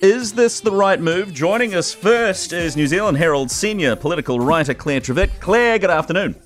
Is 0.00 0.32
this 0.32 0.60
the 0.60 0.70
right 0.70 1.00
move? 1.00 1.34
Joining 1.34 1.74
us 1.74 1.92
first 1.92 2.52
is 2.52 2.76
New 2.76 2.86
Zealand 2.86 3.18
Herald 3.18 3.50
senior 3.50 3.96
political 3.96 4.38
writer 4.38 4.72
Claire 4.74 5.00
Trevett. 5.00 5.40
Claire, 5.40 5.78
good 5.78 5.90
afternoon. 5.90 6.36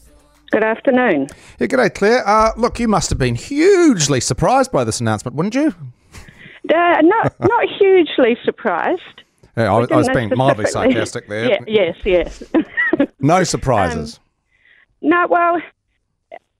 Good 0.51 0.65
afternoon. 0.65 1.29
Yeah, 1.59 1.67
g'day, 1.67 1.95
Claire. 1.95 2.27
Uh, 2.27 2.53
look, 2.57 2.79
you 2.81 2.89
must 2.89 3.11
have 3.11 3.19
been 3.19 3.35
hugely 3.35 4.21
surprised 4.21 4.73
by 4.73 4.85
this 4.85 5.01
announcement, 5.01 5.35
wouldn't 5.37 5.55
you? 5.55 5.75
Uh, 6.75 7.01
not 7.03 7.35
not 7.41 7.65
hugely 7.79 8.37
surprised. 8.45 9.23
Yeah, 9.57 9.73
I, 9.75 9.79
was- 9.79 9.91
I 9.91 9.97
was 9.97 10.09
being 10.11 10.31
mildly 10.35 10.67
sarcastic 10.67 11.29
there. 11.29 11.51
Yeah, 11.51 11.59
yes, 11.67 11.97
yes. 12.05 12.43
No 13.21 13.45
surprises. 13.55 14.19
no, 15.03 15.27
well, 15.29 15.61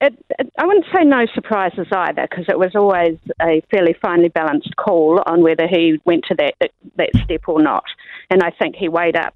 it, 0.05 0.25
it, 0.39 0.53
I 0.59 0.65
wouldn't 0.65 0.85
say 0.93 1.03
no 1.03 1.25
surprises 1.33 1.87
either, 1.91 2.27
because 2.29 2.45
it 2.49 2.59
was 2.59 2.75
always 2.75 3.17
a 3.41 3.61
fairly 3.71 3.95
finely 4.01 4.29
balanced 4.29 4.75
call 4.75 5.21
on 5.25 5.41
whether 5.41 5.67
he 5.67 5.99
went 6.05 6.25
to 6.29 6.35
that 6.35 6.55
that 6.95 7.09
step 7.23 7.43
or 7.47 7.61
not. 7.61 7.85
And 8.29 8.43
I 8.43 8.51
think 8.59 8.75
he 8.75 8.87
weighed 8.89 9.15
up 9.15 9.35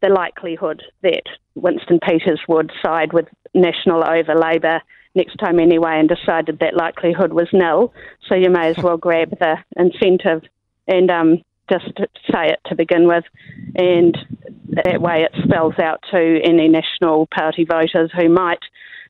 the 0.00 0.08
likelihood 0.08 0.82
that 1.02 1.22
Winston 1.54 1.98
Peters 2.00 2.40
would 2.48 2.70
side 2.84 3.12
with 3.12 3.26
National 3.54 4.08
over 4.08 4.34
Labor 4.34 4.80
next 5.14 5.36
time 5.36 5.58
anyway, 5.58 5.98
and 5.98 6.08
decided 6.08 6.58
that 6.60 6.76
likelihood 6.76 7.32
was 7.32 7.48
nil. 7.52 7.92
So 8.28 8.34
you 8.34 8.50
may 8.50 8.68
as 8.68 8.78
well 8.78 8.96
grab 8.96 9.30
the 9.30 9.56
incentive 9.76 10.42
and 10.86 11.10
um, 11.10 11.42
just 11.70 11.92
say 12.30 12.44
it 12.54 12.60
to 12.66 12.74
begin 12.74 13.06
with, 13.08 13.24
and 13.74 14.16
that 14.70 15.00
way 15.00 15.26
it 15.26 15.32
spells 15.44 15.78
out 15.78 16.00
to 16.10 16.40
any 16.44 16.68
National 16.68 17.26
Party 17.26 17.64
voters 17.64 18.10
who 18.16 18.28
might 18.28 18.62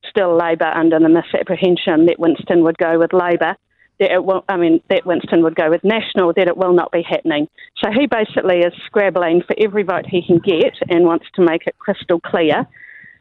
still 0.09 0.37
Labor 0.37 0.67
under 0.75 0.99
the 0.99 1.09
misapprehension 1.09 2.07
that 2.07 2.19
Winston 2.19 2.63
would 2.65 2.79
go 2.79 2.99
with 2.99 3.13
Labor. 3.13 3.57
That 4.01 4.13
it 4.13 4.25
will, 4.25 4.45
I 4.49 4.57
mean, 4.57 4.81
that 4.91 5.07
Winston 5.07 5.43
would 5.43 5.57
go 5.57 5.71
with 5.71 5.83
National, 5.83 6.33
that 6.35 6.47
it 6.47 6.57
will 6.57 6.73
not 6.73 6.93
be 6.93 7.03
happening. 7.03 7.49
So 7.83 7.91
he 7.91 8.07
basically 8.07 8.61
is 8.61 8.73
scrabbling 8.87 9.43
for 9.43 9.57
every 9.59 9.83
vote 9.83 10.07
he 10.07 10.25
can 10.25 10.39
get 10.39 10.75
and 10.89 11.05
wants 11.05 11.27
to 11.35 11.43
make 11.43 11.67
it 11.67 11.77
crystal 11.79 12.21
clear 12.21 12.67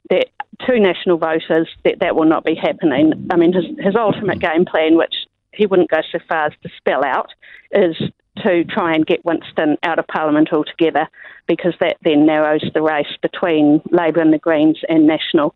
that 0.09 0.27
to 0.65 0.79
national 0.79 1.17
voters 1.17 1.67
that 1.83 1.99
that 1.99 2.15
will 2.15 2.25
not 2.25 2.43
be 2.43 2.55
happening. 2.55 3.27
I 3.31 3.37
mean, 3.37 3.53
his, 3.53 3.65
his 3.79 3.95
ultimate 3.95 4.39
game 4.39 4.65
plan, 4.65 4.97
which 4.97 5.13
he 5.53 5.65
wouldn't 5.65 5.89
go 5.89 6.01
so 6.11 6.19
far 6.29 6.45
as 6.45 6.53
to 6.63 6.69
spell 6.77 7.03
out, 7.03 7.29
is 7.71 7.95
to 8.47 8.63
try 8.63 8.93
and 8.93 9.05
get 9.05 9.23
Winston 9.25 9.77
out 9.83 9.99
of 9.99 10.07
Parliament 10.07 10.49
altogether 10.51 11.07
because 11.47 11.73
that 11.79 11.97
then 12.03 12.25
narrows 12.25 12.63
the 12.73 12.81
race 12.81 13.15
between 13.21 13.81
Labor 13.91 14.21
and 14.21 14.33
the 14.33 14.39
Greens 14.39 14.79
and 14.89 15.05
National. 15.05 15.53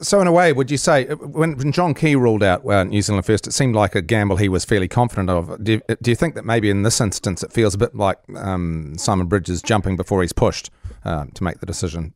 So, 0.00 0.20
in 0.20 0.26
a 0.26 0.32
way, 0.32 0.52
would 0.52 0.70
you 0.70 0.76
say 0.76 1.04
when, 1.06 1.56
when 1.56 1.70
John 1.70 1.94
Key 1.94 2.16
ruled 2.16 2.42
out 2.42 2.66
uh, 2.66 2.84
New 2.84 3.00
Zealand 3.02 3.24
First, 3.24 3.46
it 3.46 3.52
seemed 3.52 3.74
like 3.74 3.94
a 3.94 4.02
gamble 4.02 4.36
he 4.36 4.48
was 4.48 4.64
fairly 4.64 4.88
confident 4.88 5.30
of. 5.30 5.62
Do 5.62 5.72
you, 5.72 5.82
do 6.02 6.10
you 6.10 6.16
think 6.16 6.34
that 6.34 6.44
maybe 6.44 6.70
in 6.70 6.82
this 6.82 7.00
instance 7.00 7.42
it 7.42 7.52
feels 7.52 7.74
a 7.74 7.78
bit 7.78 7.94
like 7.94 8.18
um, 8.36 8.94
Simon 8.98 9.26
Bridges 9.26 9.62
jumping 9.62 9.96
before 9.96 10.22
he's 10.22 10.32
pushed 10.32 10.70
uh, 11.04 11.26
to 11.34 11.44
make 11.44 11.60
the 11.60 11.66
decision? 11.66 12.14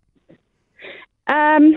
Um, 1.29 1.75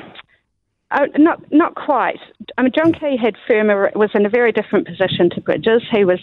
uh, 0.94 1.08
not 1.18 1.42
not 1.52 1.74
quite. 1.76 2.20
I 2.58 2.62
mean, 2.62 2.72
John 2.76 2.94
Key 2.94 3.18
had 3.22 3.36
firmer 3.48 3.92
was 3.96 4.12
in 4.14 4.26
a 4.26 4.30
very 4.30 4.52
different 4.52 4.88
position 4.88 5.30
to 5.32 5.42
Bridges. 5.42 5.82
He 5.92 6.06
was 6.06 6.20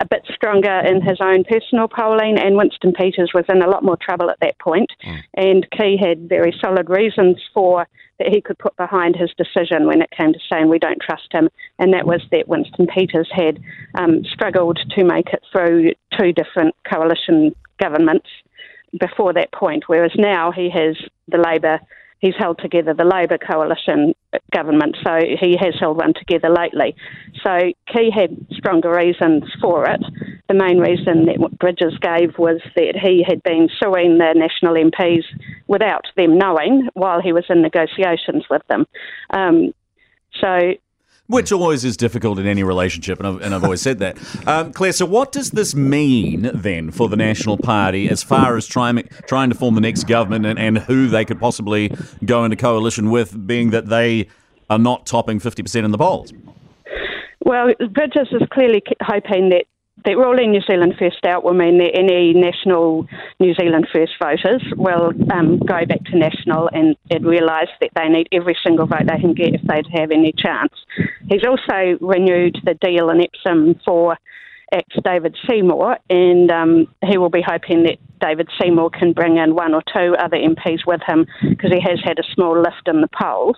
a 0.00 0.06
bit 0.06 0.22
stronger 0.34 0.80
in 0.80 1.00
his 1.00 1.18
own 1.20 1.44
personal 1.44 1.88
polling, 1.88 2.38
and 2.38 2.56
Winston 2.56 2.92
Peters 2.92 3.30
was 3.34 3.44
in 3.48 3.62
a 3.62 3.68
lot 3.68 3.82
more 3.82 3.96
trouble 3.96 4.30
at 4.30 4.38
that 4.40 4.58
point. 4.58 4.90
And 5.34 5.66
Key 5.70 5.96
had 5.98 6.28
very 6.28 6.54
solid 6.60 6.90
reasons 6.90 7.38
for 7.54 7.88
that 8.18 8.28
he 8.28 8.42
could 8.42 8.58
put 8.58 8.76
behind 8.76 9.16
his 9.16 9.30
decision 9.36 9.86
when 9.86 10.02
it 10.02 10.10
came 10.10 10.32
to 10.32 10.38
saying 10.50 10.68
we 10.68 10.78
don't 10.78 11.00
trust 11.00 11.32
him, 11.32 11.48
and 11.78 11.94
that 11.94 12.06
was 12.06 12.20
that 12.32 12.48
Winston 12.48 12.86
Peters 12.86 13.30
had 13.32 13.58
um, 13.94 14.24
struggled 14.30 14.78
to 14.90 15.04
make 15.04 15.28
it 15.32 15.42
through 15.50 15.92
two 16.18 16.32
different 16.32 16.74
coalition 16.92 17.54
governments 17.80 18.28
before 19.00 19.32
that 19.32 19.52
point, 19.52 19.84
whereas 19.86 20.12
now 20.16 20.52
he 20.52 20.68
has 20.68 20.96
the 21.28 21.38
Labor 21.38 21.80
he's 22.22 22.34
held 22.38 22.58
together 22.58 22.94
the 22.94 23.04
Labor 23.04 23.36
coalition 23.36 24.14
government, 24.54 24.96
so 25.04 25.18
he 25.18 25.56
has 25.60 25.74
held 25.78 25.98
one 25.98 26.14
together 26.14 26.48
lately. 26.48 26.96
So 27.42 27.58
Key 27.92 28.10
had 28.14 28.34
stronger 28.52 28.94
reasons 28.94 29.44
for 29.60 29.84
it. 29.90 30.00
The 30.48 30.54
main 30.54 30.78
reason 30.78 31.26
that 31.26 31.58
Bridges 31.58 31.98
gave 32.00 32.38
was 32.38 32.60
that 32.76 32.94
he 33.02 33.24
had 33.28 33.42
been 33.42 33.68
suing 33.82 34.18
the 34.18 34.32
national 34.34 34.74
MPs 34.74 35.24
without 35.66 36.06
them 36.16 36.38
knowing 36.38 36.88
while 36.94 37.20
he 37.20 37.32
was 37.32 37.44
in 37.50 37.60
negotiations 37.60 38.44
with 38.48 38.62
them. 38.68 38.86
Um, 39.30 39.74
so 40.40 40.74
Which 41.32 41.50
always 41.50 41.82
is 41.82 41.96
difficult 41.96 42.38
in 42.38 42.46
any 42.46 42.62
relationship, 42.62 43.18
and 43.18 43.26
I've, 43.26 43.40
and 43.40 43.54
I've 43.54 43.64
always 43.64 43.80
said 43.80 44.00
that. 44.00 44.18
Um, 44.46 44.70
Claire, 44.70 44.92
so 44.92 45.06
what 45.06 45.32
does 45.32 45.52
this 45.52 45.74
mean 45.74 46.50
then 46.52 46.90
for 46.90 47.08
the 47.08 47.16
National 47.16 47.56
Party 47.56 48.10
as 48.10 48.22
far 48.22 48.58
as 48.58 48.66
trying 48.66 49.08
trying 49.26 49.48
to 49.48 49.54
form 49.54 49.74
the 49.74 49.80
next 49.80 50.04
government 50.04 50.44
and, 50.44 50.58
and 50.58 50.76
who 50.76 51.08
they 51.08 51.24
could 51.24 51.40
possibly 51.40 51.90
go 52.22 52.44
into 52.44 52.56
coalition 52.56 53.10
with, 53.10 53.46
being 53.46 53.70
that 53.70 53.86
they 53.86 54.28
are 54.68 54.78
not 54.78 55.06
topping 55.06 55.40
50% 55.40 55.82
in 55.82 55.90
the 55.90 55.96
polls? 55.96 56.34
Well, 57.40 57.72
Bridges 57.78 58.28
is 58.32 58.42
clearly 58.52 58.82
hoping 59.00 59.48
that 59.48 59.64
that 60.04 60.16
ruling 60.16 60.50
New 60.50 60.62
Zealand 60.62 60.94
First 60.98 61.24
out 61.24 61.44
will 61.44 61.54
mean 61.54 61.78
that 61.78 61.92
any 61.94 62.32
national 62.32 63.06
New 63.38 63.54
Zealand 63.54 63.86
First 63.92 64.12
voters 64.20 64.62
will 64.76 65.12
um, 65.32 65.58
go 65.58 65.86
back 65.86 66.04
to 66.06 66.18
national 66.18 66.68
and, 66.72 66.96
and 67.10 67.24
realise 67.24 67.68
that 67.80 67.90
they 67.94 68.08
need 68.08 68.28
every 68.32 68.56
single 68.64 68.86
vote 68.86 69.06
they 69.06 69.20
can 69.20 69.34
get 69.34 69.54
if 69.54 69.62
they 69.62 69.82
have 69.98 70.10
any 70.10 70.32
chance. 70.36 70.72
He's 71.28 71.44
also 71.46 71.98
renewed 72.00 72.58
the 72.64 72.74
deal 72.74 73.10
in 73.10 73.20
Epsom 73.20 73.80
for 73.84 74.16
ex 74.72 74.86
David 75.04 75.36
Seymour, 75.48 75.98
and 76.08 76.50
um, 76.50 76.86
he 77.04 77.18
will 77.18 77.30
be 77.30 77.44
hoping 77.46 77.84
that 77.84 77.98
David 78.20 78.48
Seymour 78.60 78.90
can 78.90 79.12
bring 79.12 79.36
in 79.36 79.54
one 79.54 79.74
or 79.74 79.82
two 79.94 80.14
other 80.18 80.36
MPs 80.36 80.86
with 80.86 81.00
him 81.06 81.26
because 81.42 81.70
he 81.72 81.80
has 81.80 82.00
had 82.02 82.18
a 82.18 82.34
small 82.34 82.58
lift 82.58 82.86
in 82.86 83.00
the 83.00 83.08
polls. 83.20 83.56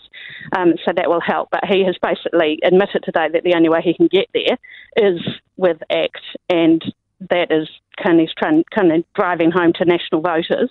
Um, 0.57 0.75
so 0.85 0.93
that 0.95 1.09
will 1.09 1.21
help. 1.21 1.51
But 1.51 1.67
he 1.67 1.85
has 1.85 1.97
basically 2.03 2.59
admitted 2.65 3.05
today 3.05 3.29
that 3.33 3.45
the 3.45 3.55
only 3.55 3.69
way 3.69 3.81
he 3.83 3.95
can 3.95 4.09
get 4.09 4.29
there 4.35 4.59
is 4.97 5.21
with 5.57 5.79
ACT, 5.91 6.21
and 6.49 6.83
that 7.31 7.53
is 7.53 7.69
kind 8.03 8.21
of, 8.21 8.29
trying, 8.37 8.65
kind 8.75 8.93
of 8.93 9.05
driving 9.15 9.51
home 9.51 9.73
to 9.75 9.85
national 9.85 10.21
voters 10.21 10.71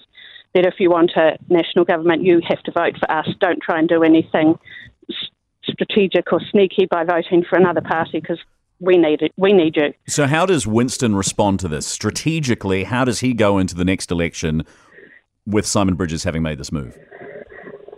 that 0.53 0.65
if 0.67 0.75
you 0.79 0.89
want 0.89 1.11
a 1.15 1.37
national 1.49 1.83
government, 1.85 2.23
you 2.23 2.39
have 2.47 2.61
to 2.63 2.71
vote 2.71 2.95
for 2.99 3.11
us. 3.11 3.27
Don't 3.39 3.61
try 3.61 3.79
and 3.79 3.89
do 3.89 4.03
anything 4.03 4.55
strategic 5.65 6.31
or 6.31 6.41
sneaky 6.51 6.85
by 6.89 7.03
voting 7.03 7.43
for 7.47 7.57
another 7.57 7.81
party 7.81 8.19
because 8.19 8.39
we 8.79 8.97
need 8.97 9.21
it. 9.21 9.31
We 9.37 9.53
need 9.53 9.75
you. 9.75 9.93
So, 10.07 10.27
how 10.27 10.45
does 10.45 10.67
Winston 10.67 11.15
respond 11.15 11.59
to 11.61 11.67
this 11.67 11.87
strategically? 11.87 12.83
How 12.83 13.05
does 13.05 13.19
he 13.19 13.33
go 13.33 13.57
into 13.57 13.75
the 13.75 13.85
next 13.85 14.11
election 14.11 14.65
with 15.45 15.65
Simon 15.65 15.95
Bridges 15.95 16.23
having 16.23 16.41
made 16.41 16.57
this 16.57 16.71
move? 16.71 16.97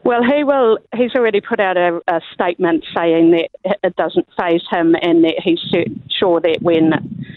Well, 0.04 0.22
he 0.24 0.44
will. 0.44 0.78
He's 0.96 1.16
already 1.16 1.42
put 1.42 1.60
out 1.60 1.78
a, 1.78 2.00
a 2.08 2.22
statement 2.32 2.86
saying 2.96 3.32
that 3.32 3.50
it 3.84 3.96
doesn't 3.96 4.28
faze 4.40 4.62
him, 4.70 4.96
and 5.02 5.24
that 5.24 5.42
he's 5.44 5.60
sure 6.20 6.40
that 6.42 6.60
when, 6.62 6.94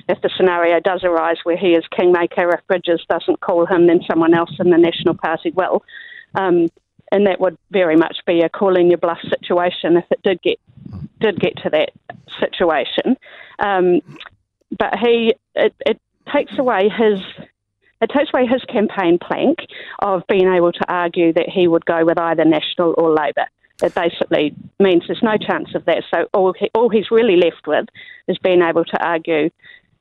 if 0.06 0.20
the 0.20 0.30
scenario 0.36 0.78
does 0.78 1.02
arise 1.02 1.38
where 1.44 1.56
he 1.56 1.68
is 1.68 1.84
kingmaker, 1.96 2.50
if 2.50 2.66
Bridges 2.66 3.02
doesn't 3.08 3.40
call 3.40 3.64
him, 3.64 3.86
then 3.86 4.00
someone 4.06 4.34
else 4.34 4.50
in 4.60 4.68
the 4.68 4.76
National 4.76 5.14
Party 5.14 5.50
will, 5.52 5.82
um, 6.34 6.68
and 7.12 7.26
that 7.26 7.40
would 7.40 7.56
very 7.70 7.96
much 7.96 8.18
be 8.26 8.40
a 8.40 8.48
calling 8.48 8.88
your 8.88 8.98
bluff 8.98 9.20
situation 9.22 9.96
if 9.96 10.04
it 10.10 10.22
did 10.22 10.40
get 10.42 10.58
did 11.20 11.40
get 11.40 11.56
to 11.62 11.70
that 11.70 11.90
situation. 12.38 13.16
Um, 13.58 14.00
but 14.78 14.98
he, 14.98 15.34
it, 15.54 15.74
it 15.86 16.00
takes 16.32 16.58
away 16.58 16.88
his 16.88 17.20
it 18.00 18.10
takes 18.16 18.30
away 18.32 18.46
his 18.46 18.62
campaign 18.64 19.18
plank 19.18 19.58
of 20.00 20.22
being 20.28 20.48
able 20.52 20.72
to 20.72 20.84
argue 20.88 21.32
that 21.32 21.48
he 21.48 21.66
would 21.66 21.84
go 21.84 22.04
with 22.04 22.18
either 22.18 22.44
National 22.44 22.94
or 22.96 23.10
Labor. 23.10 23.46
It 23.82 23.94
basically 23.94 24.54
means 24.78 25.04
there's 25.06 25.22
no 25.22 25.36
chance 25.36 25.74
of 25.74 25.84
that. 25.86 26.04
So 26.12 26.28
all, 26.32 26.52
he, 26.52 26.70
all 26.74 26.88
he's 26.88 27.10
really 27.10 27.36
left 27.36 27.66
with 27.66 27.86
is 28.26 28.38
being 28.38 28.62
able 28.62 28.84
to 28.84 29.04
argue 29.04 29.50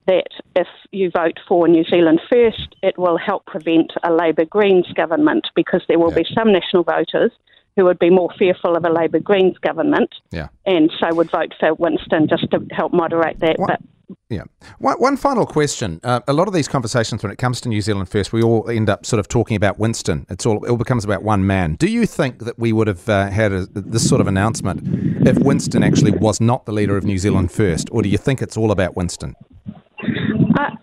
that 0.08 0.28
if 0.56 0.68
you 0.92 1.12
vote 1.12 1.38
for 1.48 1.68
New 1.68 1.84
Zealand 1.84 2.20
First, 2.30 2.76
it 2.82 2.98
will 2.98 3.18
help 3.18 3.46
prevent 3.46 3.92
a 4.04 4.12
Labor 4.12 4.46
Greens 4.46 4.88
government 4.96 5.48
because 5.56 5.82
there 5.88 6.00
will 6.00 6.12
be 6.12 6.26
some 6.34 6.52
national 6.52 6.84
voters 6.84 7.32
who 7.76 7.86
would 7.86 8.00
be 8.00 8.10
more 8.10 8.30
fearful 8.40 8.76
of 8.76 8.84
a 8.86 8.90
Labor 8.90 9.20
Greens 9.20 9.58
government 9.60 10.10
Yeah. 10.32 10.48
and 10.66 10.92
so 11.00 11.14
would 11.14 11.30
vote 11.30 11.54
for 11.60 11.74
Winston 11.76 12.28
just 12.28 12.50
to 12.52 12.66
help 12.72 12.92
moderate 12.94 13.40
that. 13.40 13.60
What- 13.60 13.68
But 13.70 13.82
Yeah. 14.30 14.44
One, 14.80 14.96
one 15.00 15.18
final 15.18 15.46
question. 15.46 16.00
Uh, 16.02 16.22
a 16.30 16.34
lot 16.34 16.48
of 16.48 16.54
these 16.54 16.68
conversations, 16.70 17.22
when 17.24 17.32
it 17.32 17.38
comes 17.38 17.60
to 17.62 17.70
New 17.70 17.82
Zealand 17.82 18.08
First, 18.10 18.32
we 18.32 18.42
all 18.42 18.70
end 18.70 18.90
up 18.90 19.06
sort 19.06 19.20
of 19.20 19.28
talking 19.28 19.58
about 19.58 19.78
Winston. 19.80 20.26
It's 20.30 20.46
all 20.46 20.64
it 20.64 20.70
all 20.70 20.78
becomes 20.78 21.04
about 21.04 21.24
one 21.24 21.46
man. 21.46 21.76
Do 21.76 21.88
you 21.88 22.06
think 22.06 22.40
that 22.46 22.58
we 22.58 22.72
would 22.72 22.88
have 22.88 23.08
uh, 23.10 23.28
had 23.30 23.52
a, 23.52 23.66
this 23.66 24.08
sort 24.08 24.22
of 24.22 24.28
announcement 24.28 24.80
if 25.28 25.38
Winston 25.40 25.84
actually 25.84 26.12
was 26.12 26.40
not 26.40 26.66
the 26.66 26.72
leader 26.72 26.96
of 26.96 27.04
New 27.04 27.18
Zealand 27.18 27.52
First, 27.52 27.90
or 27.92 28.02
do 28.02 28.08
you 28.08 28.18
think 28.18 28.42
it's 28.42 28.56
all 28.56 28.72
about 28.72 28.96
Winston? 28.96 29.36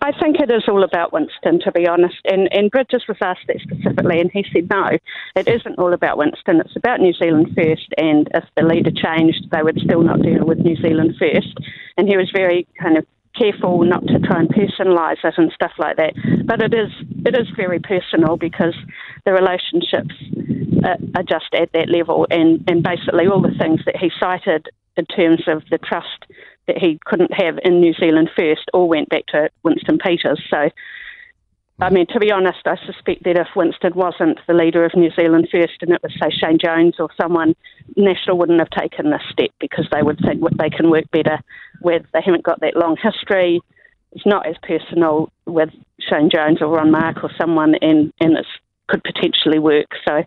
I, 0.05 0.11
think 0.19 0.37
it 0.39 0.51
is 0.51 0.63
all 0.67 0.83
about 0.83 1.13
Winston, 1.13 1.59
to 1.61 1.71
be 1.71 1.87
honest. 1.87 2.17
And, 2.25 2.47
and 2.51 2.69
Bridges 2.69 3.03
was 3.07 3.17
asked 3.21 3.47
that 3.47 3.59
specifically, 3.61 4.19
and 4.19 4.31
he 4.31 4.45
said, 4.53 4.69
no, 4.69 4.97
it 5.35 5.47
isn't 5.47 5.79
all 5.79 5.93
about 5.93 6.17
Winston. 6.17 6.59
It's 6.59 6.75
about 6.75 6.99
New 6.99 7.13
Zealand 7.13 7.49
first. 7.55 7.93
And 7.97 8.29
if 8.33 8.43
the 8.55 8.63
leader 8.63 8.91
changed, 8.91 9.49
they 9.51 9.63
would 9.63 9.79
still 9.83 10.03
not 10.03 10.21
deal 10.21 10.45
with 10.45 10.59
New 10.59 10.75
Zealand 10.77 11.15
first. 11.19 11.57
And 11.97 12.07
he 12.07 12.17
was 12.17 12.29
very 12.33 12.67
kind 12.79 12.97
of 12.97 13.05
careful 13.37 13.83
not 13.83 14.05
to 14.07 14.19
try 14.19 14.39
and 14.39 14.49
personalise 14.49 15.23
it 15.23 15.33
and 15.37 15.51
stuff 15.53 15.73
like 15.77 15.97
that. 15.97 16.13
But 16.45 16.61
it 16.61 16.73
is 16.73 16.91
it 17.25 17.35
is 17.37 17.47
very 17.55 17.79
personal 17.79 18.37
because 18.37 18.75
the 19.25 19.33
relationships 19.33 20.15
are, 20.85 20.97
are 21.15 21.23
just 21.23 21.53
at 21.53 21.71
that 21.73 21.89
level, 21.89 22.27
and 22.29 22.63
and 22.67 22.81
basically 22.81 23.27
all 23.27 23.41
the 23.41 23.57
things 23.59 23.81
that 23.85 23.97
he 23.97 24.09
cited 24.19 24.69
in 24.97 25.05
terms 25.05 25.43
of 25.47 25.63
the 25.69 25.77
trust 25.77 26.25
that 26.67 26.77
he 26.77 26.99
couldn't 27.05 27.33
have 27.33 27.59
in 27.63 27.79
New 27.79 27.93
Zealand 27.93 28.29
First 28.35 28.69
all 28.73 28.87
went 28.87 29.09
back 29.09 29.25
to 29.27 29.49
Winston 29.63 29.97
Peters. 29.97 30.41
So. 30.49 30.69
I 31.77 31.89
mean, 31.89 32.07
to 32.13 32.21
be 32.21 32.31
honest, 32.31 32.59
I 32.65 32.77
suspect 32.85 33.25
that 33.25 33.35
if 33.35 33.49
Winston 33.53 33.91
wasn't 33.95 34.39
the 34.47 34.53
leader 34.53 34.85
of 34.85 34.95
New 34.95 35.11
Zealand 35.11 35.49
First 35.51 35.73
and 35.81 35.91
it 35.91 36.01
was, 36.01 36.13
say, 36.13 36.29
Shane 36.29 36.57
Jones 36.57 36.95
or 36.99 37.09
someone, 37.19 37.53
National 37.97 38.37
wouldn't 38.37 38.59
have 38.59 38.69
taken 38.69 39.11
this 39.11 39.21
step 39.29 39.49
because 39.59 39.85
they 39.91 40.01
would 40.01 40.17
think 40.19 40.41
they 40.57 40.69
can 40.69 40.89
work 40.89 41.03
better 41.11 41.37
with, 41.81 42.03
they 42.13 42.21
haven't 42.23 42.45
got 42.45 42.61
that 42.61 42.77
long 42.77 42.95
history. 42.95 43.59
It's 44.13 44.25
not 44.25 44.47
as 44.47 44.55
personal 44.63 45.29
with 45.45 45.69
Shane 45.99 46.29
Jones 46.33 46.61
or 46.61 46.67
Ron 46.69 46.91
Mark 46.91 47.21
or 47.25 47.31
someone, 47.37 47.75
and, 47.81 48.13
and 48.21 48.37
it 48.37 48.45
could 48.87 49.03
potentially 49.03 49.59
work. 49.59 49.87
So 50.07 50.23